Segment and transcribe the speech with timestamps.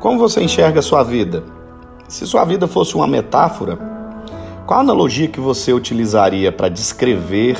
[0.00, 1.42] Como você enxerga a sua vida?
[2.06, 3.76] Se sua vida fosse uma metáfora,
[4.64, 7.56] qual analogia que você utilizaria para descrever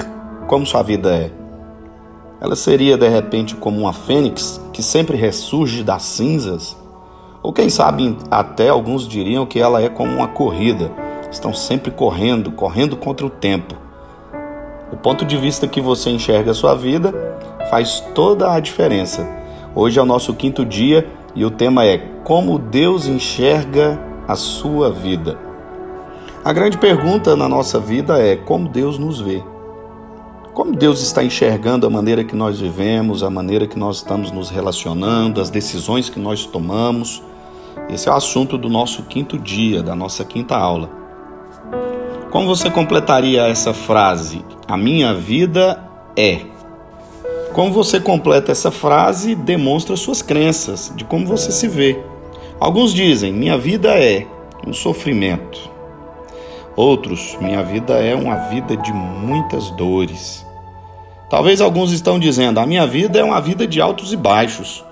[0.47, 1.33] como sua vida é?
[2.41, 6.77] Ela seria de repente como uma fênix que sempre ressurge das cinzas?
[7.43, 10.93] Ou quem sabe até alguns diriam que ela é como uma corrida,
[11.33, 13.75] estão sempre correndo, correndo contra o tempo.
[14.93, 17.13] O ponto de vista que você enxerga a sua vida
[17.69, 19.29] faz toda a diferença.
[19.75, 23.97] Hoje é o nosso quinto dia e o tema é Como Deus enxerga
[24.27, 25.39] a sua vida.
[26.45, 29.41] A grande pergunta na nossa vida é como Deus nos vê.
[30.53, 34.51] Como Deus está enxergando a maneira que nós vivemos, a maneira que nós estamos nos
[34.51, 37.23] relacionando, as decisões que nós tomamos.
[37.89, 40.91] Esse é o assunto do nosso quinto dia, da nossa quinta aula.
[42.33, 44.45] Como você completaria essa frase?
[44.67, 46.58] A minha vida é.
[47.59, 51.99] Como você completa essa frase, demonstra suas crenças, de como você se vê.
[52.61, 54.25] Alguns dizem: minha vida é
[54.65, 55.59] um sofrimento.
[56.77, 60.47] Outros, minha vida é uma vida de muitas dores.
[61.29, 64.85] Talvez alguns estão dizendo: a minha vida é uma vida de altos e baixos,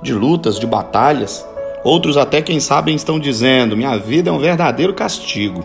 [0.00, 1.44] de lutas, de batalhas.
[1.82, 5.64] Outros, até quem sabem, estão dizendo: minha vida é um verdadeiro castigo.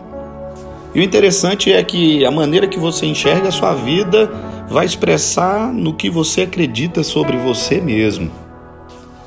[0.92, 4.28] E o interessante é que a maneira que você enxerga a sua vida
[4.68, 8.30] vai expressar no que você acredita sobre você mesmo.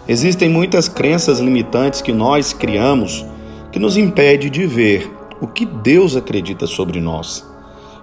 [0.08, 3.26] Existem muitas crenças limitantes que nós criamos
[3.72, 7.48] que nos impede de ver o que Deus acredita sobre nós.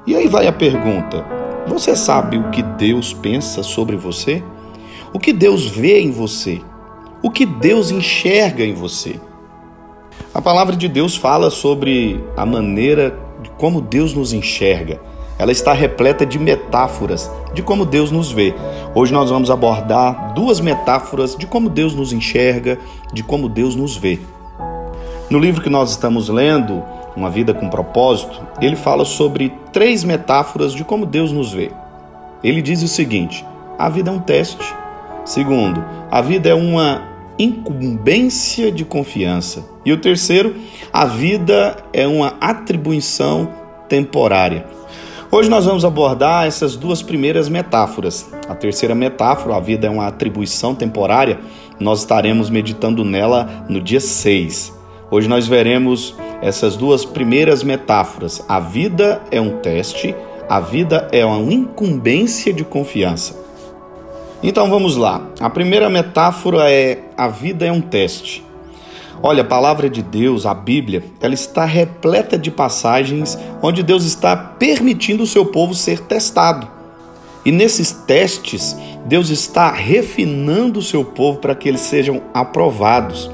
[0.07, 1.25] E aí vai a pergunta:
[1.67, 4.43] você sabe o que Deus pensa sobre você?
[5.13, 6.61] O que Deus vê em você?
[7.23, 9.21] O que Deus enxerga em você?
[10.35, 15.01] A palavra de Deus fala sobre a maneira de como Deus nos enxerga.
[15.39, 18.55] Ela está repleta de metáforas de como Deus nos vê.
[18.95, 22.79] Hoje nós vamos abordar duas metáforas de como Deus nos enxerga,
[23.13, 24.19] de como Deus nos vê.
[25.31, 26.83] No livro que nós estamos lendo,
[27.15, 31.71] Uma Vida com Propósito, ele fala sobre três metáforas de como Deus nos vê.
[32.43, 33.45] Ele diz o seguinte:
[33.79, 34.75] a vida é um teste.
[35.25, 37.03] Segundo, a vida é uma
[37.39, 39.65] incumbência de confiança.
[39.85, 40.55] E o terceiro,
[40.93, 43.49] a vida é uma atribuição
[43.89, 44.67] temporária.
[45.31, 48.31] Hoje nós vamos abordar essas duas primeiras metáforas.
[48.49, 51.39] A terceira metáfora, a vida é uma atribuição temporária,
[51.79, 54.73] nós estaremos meditando nela no dia 6.
[55.11, 58.43] Hoje nós veremos essas duas primeiras metáforas.
[58.49, 60.17] A vida é um teste,
[60.49, 63.37] a vida é uma incumbência de confiança.
[64.43, 65.21] Então vamos lá.
[65.41, 68.48] A primeira metáfora é a vida é um teste.
[69.21, 74.37] Olha, a palavra de Deus, a Bíblia, ela está repleta de passagens onde Deus está
[74.37, 76.69] permitindo o seu povo ser testado.
[77.45, 83.31] E nesses testes, Deus está refinando o seu povo para que eles sejam aprovados.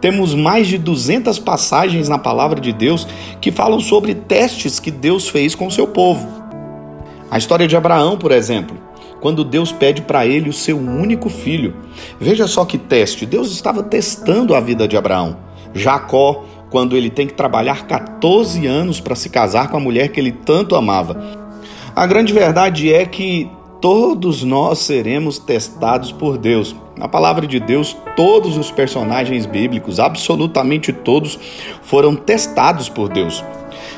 [0.00, 3.06] Temos mais de 200 passagens na palavra de Deus
[3.40, 6.26] que falam sobre testes que Deus fez com o seu povo.
[7.30, 8.76] A história de Abraão, por exemplo,
[9.20, 11.74] quando Deus pede para ele o seu único filho.
[12.18, 15.36] Veja só que teste: Deus estava testando a vida de Abraão.
[15.74, 20.20] Jacó, quando ele tem que trabalhar 14 anos para se casar com a mulher que
[20.20, 21.38] ele tanto amava.
[21.94, 26.74] A grande verdade é que todos nós seremos testados por Deus.
[26.96, 31.38] Na palavra de Deus, todos os personagens bíblicos, absolutamente todos,
[31.82, 33.42] foram testados por Deus.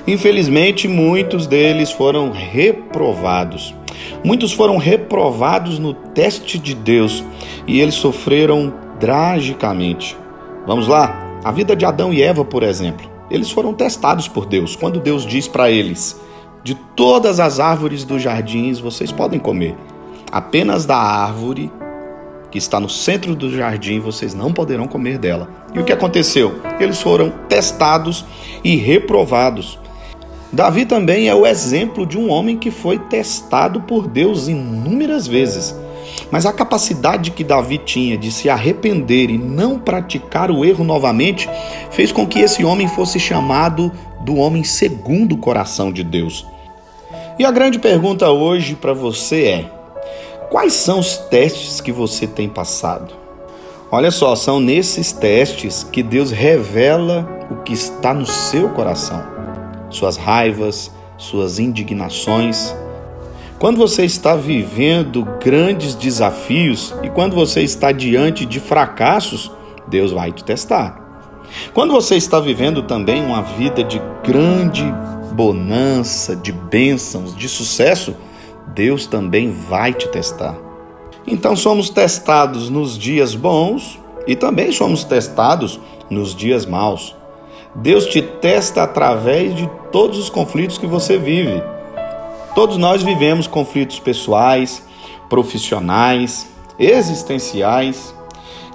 [0.06, 3.75] Infelizmente, muitos deles foram reprovados.
[4.25, 7.25] Muitos foram reprovados no teste de Deus
[7.66, 10.16] e eles sofreram tragicamente.
[10.66, 11.41] Vamos lá?
[11.44, 14.77] A vida de Adão e Eva, por exemplo, eles foram testados por Deus.
[14.77, 16.21] Quando Deus diz para eles:
[16.62, 19.75] De todas as árvores dos jardins vocês podem comer,
[20.31, 21.71] apenas da árvore
[22.53, 25.49] que está no centro do jardim vocês não poderão comer dela.
[25.75, 26.61] E o que aconteceu?
[26.78, 28.27] Eles foram testados
[28.62, 29.78] e reprovados.
[30.52, 35.74] Davi também é o exemplo de um homem que foi testado por Deus inúmeras vezes.
[36.30, 41.49] Mas a capacidade que Davi tinha de se arrepender e não praticar o erro novamente
[41.90, 43.90] fez com que esse homem fosse chamado
[44.20, 46.46] do homem segundo o coração de Deus.
[47.38, 49.70] E a grande pergunta hoje para você é:
[50.50, 53.14] quais são os testes que você tem passado?
[53.90, 59.31] Olha só, são nesses testes que Deus revela o que está no seu coração
[59.93, 62.75] suas raivas, suas indignações.
[63.59, 69.53] Quando você está vivendo grandes desafios e quando você está diante de fracassos,
[69.89, 71.00] Deus vai te testar.
[71.73, 74.85] Quando você está vivendo também uma vida de grande
[75.33, 78.17] bonança, de bênçãos, de sucesso,
[78.75, 80.56] Deus também vai te testar.
[81.27, 85.79] Então somos testados nos dias bons e também somos testados
[86.11, 87.15] nos dias maus.
[87.74, 91.62] Deus te testa através de todos os conflitos que você vive.
[92.54, 94.82] Todos nós vivemos conflitos pessoais,
[95.28, 96.46] profissionais,
[96.78, 98.14] existenciais.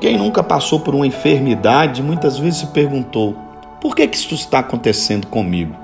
[0.01, 3.35] Quem nunca passou por uma enfermidade muitas vezes se perguntou:
[3.79, 5.75] por que, que isso está acontecendo comigo?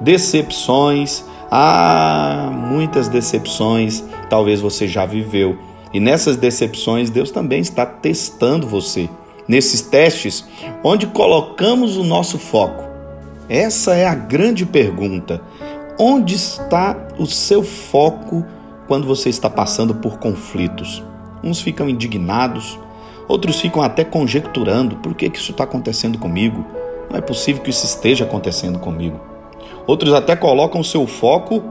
[0.00, 5.56] Decepções, ah, muitas decepções talvez você já viveu.
[5.92, 9.08] E nessas decepções, Deus também está testando você.
[9.48, 10.44] Nesses testes,
[10.82, 12.84] onde colocamos o nosso foco?
[13.48, 15.40] Essa é a grande pergunta.
[15.98, 18.44] Onde está o seu foco
[18.88, 21.02] quando você está passando por conflitos?
[21.44, 22.78] Uns ficam indignados,
[23.28, 26.66] outros ficam até conjecturando: por que, isso está acontecendo comigo?
[27.08, 29.20] Não é possível que isso esteja acontecendo comigo.
[29.86, 31.62] Outros até colocam seu foco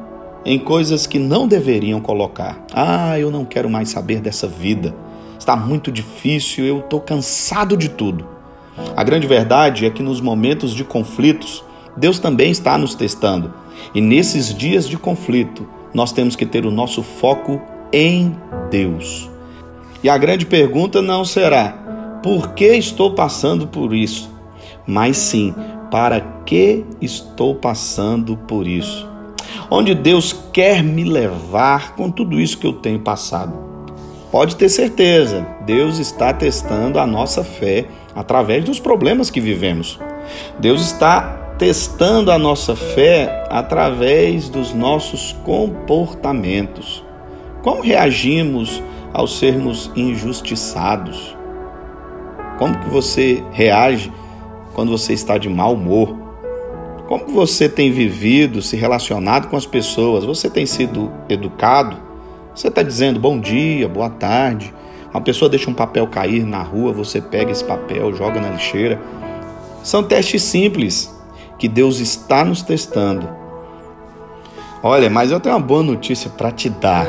[0.45, 2.63] em coisas que não deveriam colocar.
[2.73, 4.95] Ah, eu não quero mais saber dessa vida.
[5.37, 8.27] Está muito difícil, eu estou cansado de tudo.
[8.95, 11.63] A grande verdade é que nos momentos de conflitos,
[11.95, 13.53] Deus também está nos testando.
[13.93, 17.61] E nesses dias de conflito, nós temos que ter o nosso foco
[17.91, 18.35] em
[18.69, 19.29] Deus.
[20.03, 24.29] E a grande pergunta não será: por que estou passando por isso?
[24.85, 25.53] Mas sim,
[25.89, 29.07] para que estou passando por isso?
[29.69, 33.64] Onde Deus quer me levar com tudo isso que eu tenho passado?
[34.35, 39.97] Pode ter certeza, Deus está testando a nossa fé através dos problemas que vivemos.
[40.59, 47.01] Deus está testando a nossa fé através dos nossos comportamentos.
[47.63, 48.83] Como reagimos
[49.13, 51.33] ao sermos injustiçados?
[52.57, 54.11] Como que você reage
[54.73, 56.13] quando você está de mau humor?
[57.07, 60.25] Como você tem vivido, se relacionado com as pessoas?
[60.25, 62.04] Você tem sido educado?
[62.55, 64.73] Você está dizendo bom dia, boa tarde?
[65.11, 68.97] Uma pessoa deixa um papel cair na rua, você pega esse papel, joga na lixeira.
[69.83, 71.13] São testes simples
[71.59, 73.27] que Deus está nos testando.
[74.81, 77.07] Olha, mas eu tenho uma boa notícia para te dar.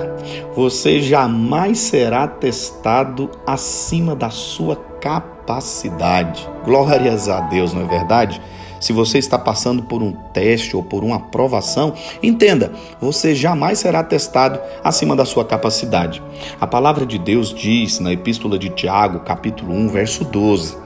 [0.56, 6.48] Você jamais será testado acima da sua capacidade.
[6.64, 8.42] Glórias a Deus, não é verdade?
[8.80, 14.02] Se você está passando por um teste ou por uma aprovação, entenda, você jamais será
[14.02, 16.22] testado acima da sua capacidade.
[16.60, 20.76] A palavra de Deus diz na Epístola de Tiago, capítulo 1, verso 12: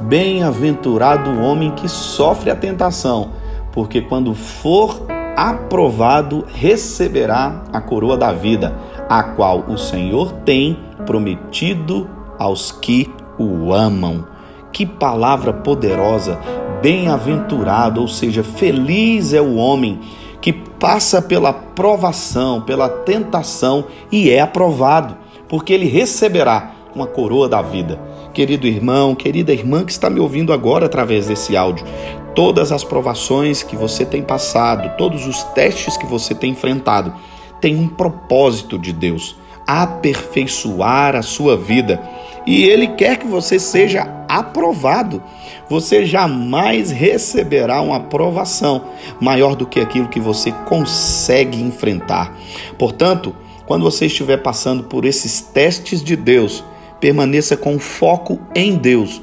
[0.00, 3.32] Bem-aventurado o homem que sofre a tentação,
[3.72, 8.74] porque quando for aprovado, receberá a coroa da vida,
[9.08, 12.08] a qual o Senhor tem prometido
[12.38, 14.26] aos que o amam.
[14.72, 16.63] Que palavra poderosa!
[16.84, 20.00] Bem-aventurado, ou seja, feliz é o homem
[20.42, 25.16] que passa pela provação, pela tentação e é aprovado,
[25.48, 27.98] porque ele receberá uma coroa da vida.
[28.34, 31.86] Querido irmão, querida irmã que está me ouvindo agora através desse áudio,
[32.34, 37.14] todas as provações que você tem passado, todos os testes que você tem enfrentado,
[37.62, 42.00] tem um propósito de Deus aperfeiçoar a sua vida.
[42.46, 45.22] E Ele quer que você seja aprovado.
[45.68, 48.84] Você jamais receberá uma aprovação
[49.20, 52.36] maior do que aquilo que você consegue enfrentar.
[52.78, 53.34] Portanto,
[53.66, 56.62] quando você estiver passando por esses testes de Deus,
[57.00, 59.22] permaneça com foco em Deus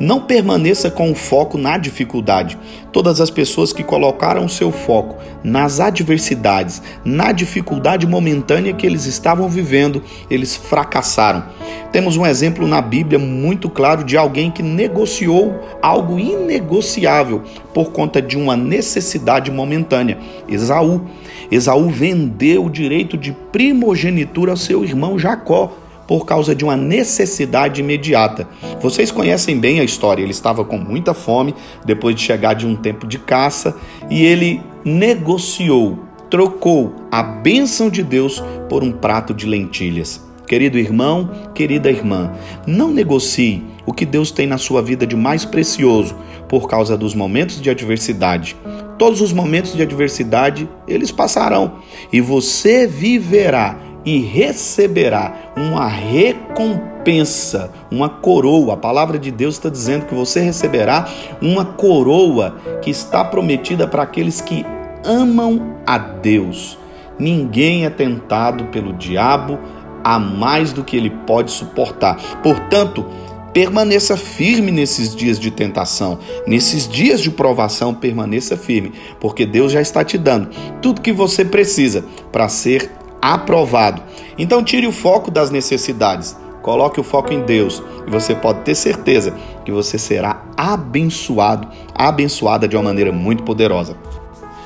[0.00, 2.58] não permaneça com o foco na dificuldade.
[2.90, 9.48] Todas as pessoas que colocaram seu foco nas adversidades, na dificuldade momentânea que eles estavam
[9.48, 11.44] vivendo, eles fracassaram.
[11.92, 17.42] Temos um exemplo na Bíblia muito claro de alguém que negociou algo inegociável
[17.74, 20.18] por conta de uma necessidade momentânea.
[20.48, 21.02] Esaú.
[21.50, 25.72] Esaú vendeu o direito de primogenitura ao seu irmão Jacó
[26.10, 28.48] por causa de uma necessidade imediata.
[28.80, 30.20] Vocês conhecem bem a história.
[30.20, 33.76] Ele estava com muita fome depois de chegar de um tempo de caça
[34.10, 40.20] e ele negociou, trocou a bênção de Deus por um prato de lentilhas.
[40.48, 42.32] Querido irmão, querida irmã,
[42.66, 46.16] não negocie o que Deus tem na sua vida de mais precioso
[46.48, 48.56] por causa dos momentos de adversidade.
[48.98, 51.74] Todos os momentos de adversidade, eles passarão
[52.12, 58.74] e você viverá e receberá uma recompensa, uma coroa.
[58.74, 61.08] A palavra de Deus está dizendo que você receberá
[61.40, 64.64] uma coroa que está prometida para aqueles que
[65.04, 66.78] amam a Deus.
[67.18, 69.58] Ninguém é tentado pelo diabo
[70.02, 72.16] a mais do que ele pode suportar.
[72.42, 73.04] Portanto,
[73.52, 79.80] Permaneça firme nesses dias de tentação, nesses dias de provação, permaneça firme, porque Deus já
[79.80, 84.02] está te dando tudo que você precisa para ser aprovado.
[84.38, 88.74] Então tire o foco das necessidades, Coloque o foco em Deus e você pode ter
[88.74, 89.34] certeza
[89.64, 93.96] que você será abençoado, abençoada de uma maneira muito poderosa.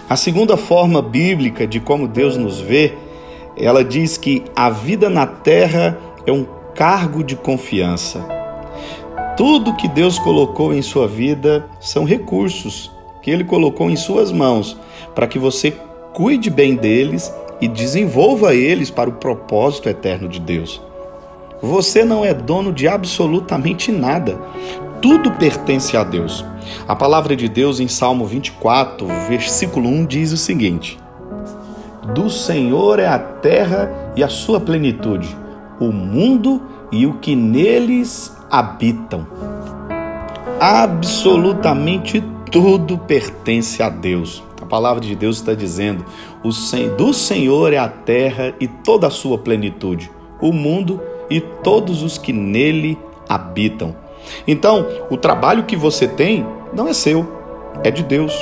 [0.09, 2.95] A segunda forma bíblica de como Deus nos vê,
[3.57, 5.97] ela diz que a vida na terra
[6.27, 8.27] é um cargo de confiança.
[9.37, 12.91] Tudo que Deus colocou em sua vida são recursos
[13.23, 14.77] que Ele colocou em suas mãos
[15.15, 15.73] para que você
[16.13, 20.81] cuide bem deles e desenvolva eles para o propósito eterno de Deus.
[21.63, 24.39] Você não é dono de absolutamente nada.
[25.01, 26.45] Tudo pertence a Deus.
[26.87, 30.99] A palavra de Deus em Salmo 24, versículo 1 diz o seguinte:
[32.15, 35.35] Do Senhor é a terra e a sua plenitude,
[35.81, 39.27] o mundo e o que neles habitam.
[40.61, 44.43] Absolutamente tudo pertence a Deus.
[44.65, 46.07] A palavra de Deus está dizendo:
[46.97, 52.17] do Senhor é a terra e toda a sua plenitude, o mundo e todos os
[52.17, 53.95] que nele habitam.
[54.49, 57.31] Então, o trabalho que você tem não é seu,
[57.85, 58.33] é de Deus.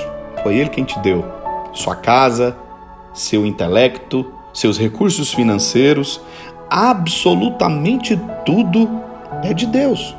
[0.45, 1.25] Foi Ele quem te deu.
[1.73, 2.57] Sua casa,
[3.13, 4.25] seu intelecto,
[4.55, 6.21] seus recursos financeiros,
[6.71, 8.89] absolutamente tudo
[9.43, 10.15] é de Deus.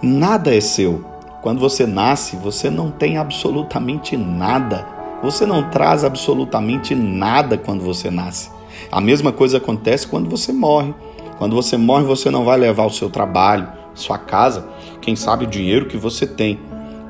[0.00, 1.04] Nada é seu.
[1.42, 4.95] Quando você nasce, você não tem absolutamente nada.
[5.22, 8.50] Você não traz absolutamente nada quando você nasce.
[8.90, 10.94] A mesma coisa acontece quando você morre.
[11.38, 14.66] Quando você morre, você não vai levar o seu trabalho, sua casa,
[15.00, 16.58] quem sabe o dinheiro que você tem.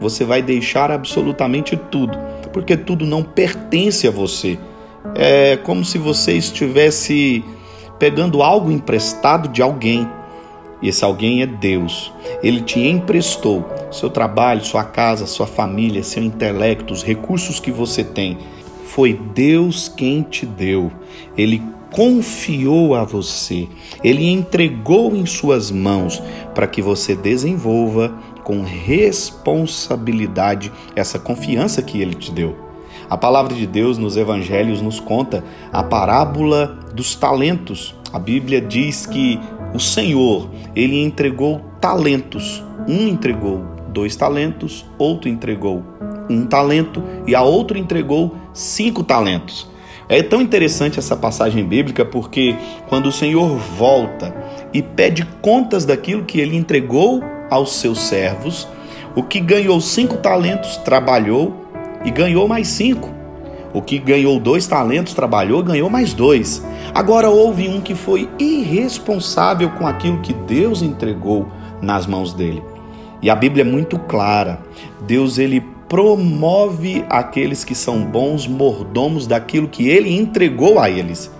[0.00, 2.18] Você vai deixar absolutamente tudo,
[2.52, 4.58] porque tudo não pertence a você.
[5.14, 7.44] É como se você estivesse
[7.98, 10.08] pegando algo emprestado de alguém.
[10.86, 12.12] E esse alguém é Deus.
[12.44, 18.04] Ele te emprestou seu trabalho, sua casa, sua família, seu intelecto, os recursos que você
[18.04, 18.38] tem.
[18.84, 20.92] Foi Deus quem te deu.
[21.36, 23.66] Ele confiou a você,
[24.04, 26.22] ele entregou em suas mãos
[26.54, 28.14] para que você desenvolva
[28.44, 32.64] com responsabilidade essa confiança que ele te deu.
[33.10, 37.92] A palavra de Deus nos evangelhos nos conta a parábola dos talentos.
[38.12, 39.40] A Bíblia diz que
[39.74, 42.64] o Senhor, ele entregou talentos.
[42.88, 45.82] Um entregou dois talentos, outro entregou
[46.28, 49.68] um talento e a outro entregou cinco talentos.
[50.08, 52.54] É tão interessante essa passagem bíblica porque
[52.88, 54.34] quando o Senhor volta
[54.72, 58.68] e pede contas daquilo que ele entregou aos seus servos,
[59.16, 61.66] o que ganhou cinco talentos trabalhou
[62.04, 63.15] e ganhou mais cinco.
[63.74, 66.64] O que ganhou dois talentos trabalhou ganhou mais dois.
[66.94, 71.48] Agora houve um que foi irresponsável com aquilo que Deus entregou
[71.80, 72.62] nas mãos dele.
[73.20, 74.60] E a Bíblia é muito clara.
[75.06, 81.30] Deus ele promove aqueles que são bons mordomos daquilo que ele entregou a eles.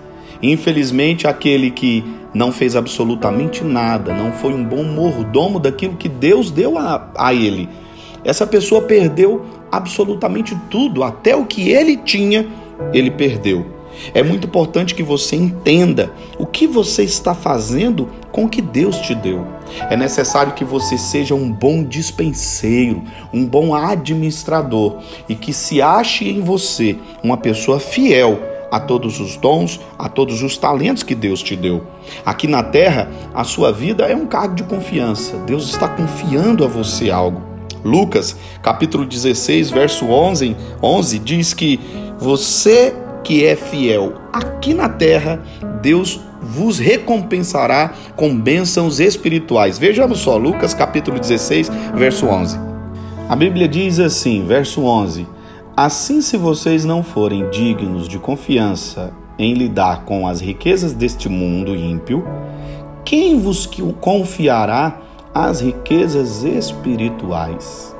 [0.41, 2.03] Infelizmente, aquele que
[2.33, 7.33] não fez absolutamente nada, não foi um bom mordomo daquilo que Deus deu a, a
[7.33, 7.67] ele,
[8.23, 12.47] essa pessoa perdeu absolutamente tudo, até o que ele tinha,
[12.93, 13.77] ele perdeu.
[14.13, 18.97] É muito importante que você entenda o que você está fazendo com o que Deus
[18.97, 19.45] te deu.
[19.89, 23.01] É necessário que você seja um bom dispenseiro,
[23.33, 24.97] um bom administrador
[25.27, 30.43] e que se ache em você uma pessoa fiel a todos os dons, a todos
[30.43, 31.83] os talentos que Deus te deu.
[32.25, 35.37] Aqui na terra, a sua vida é um cargo de confiança.
[35.39, 37.46] Deus está confiando a você algo.
[37.83, 41.79] Lucas, capítulo 16, verso 11, 11 diz que
[42.19, 45.43] você que é fiel aqui na terra,
[45.81, 49.77] Deus vos recompensará com bênçãos espirituais.
[49.77, 52.57] Vejamos só, Lucas capítulo 16, verso 11.
[53.27, 55.27] A Bíblia diz assim, verso 11:
[55.75, 61.75] Assim, se vocês não forem dignos de confiança em lidar com as riquezas deste mundo
[61.75, 62.25] ímpio,
[63.03, 63.69] quem vos
[63.99, 65.01] confiará
[65.39, 67.95] as riquezas espirituais?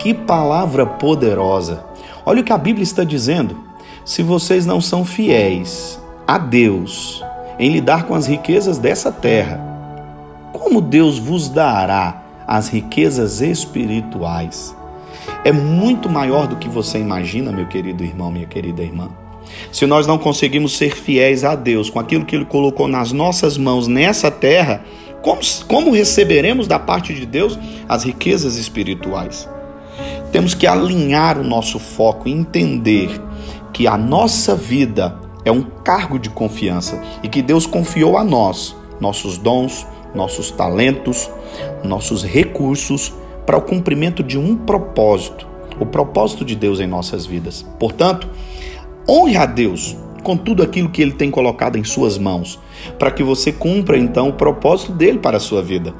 [0.00, 1.84] Que palavra poderosa!
[2.24, 3.56] Olha o que a Bíblia está dizendo.
[4.04, 7.24] Se vocês não são fiéis a Deus
[7.60, 9.60] em lidar com as riquezas dessa terra,
[10.52, 14.76] como Deus vos dará as riquezas espirituais?
[15.44, 19.10] É muito maior do que você imagina, meu querido irmão, minha querida irmã.
[19.70, 23.56] Se nós não conseguimos ser fiéis a Deus com aquilo que Ele colocou nas nossas
[23.56, 24.82] mãos nessa terra,
[25.22, 27.58] como, como receberemos da parte de Deus
[27.88, 29.48] as riquezas espirituais?
[30.32, 33.20] Temos que alinhar o nosso foco e entender
[33.72, 38.74] que a nossa vida é um cargo de confiança e que Deus confiou a nós
[39.00, 41.30] nossos dons, nossos talentos,
[41.84, 43.12] nossos recursos
[43.44, 45.46] para o cumprimento de um propósito,
[45.78, 47.64] o propósito de Deus em nossas vidas.
[47.78, 48.28] Portanto,
[49.08, 52.58] honre a Deus com tudo aquilo que Ele tem colocado em Suas mãos
[52.98, 55.94] para que você cumpra então o propósito dele para a sua vida.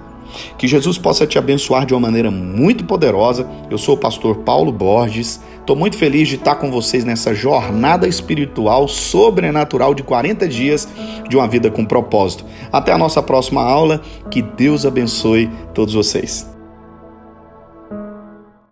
[0.58, 3.48] Que Jesus possa te abençoar de uma maneira muito poderosa.
[3.70, 5.40] Eu sou o pastor Paulo Borges.
[5.60, 10.88] Estou muito feliz de estar com vocês nessa jornada espiritual sobrenatural de 40 dias
[11.28, 12.44] de uma vida com propósito.
[12.72, 14.00] Até a nossa próxima aula.
[14.30, 16.55] Que Deus abençoe todos vocês.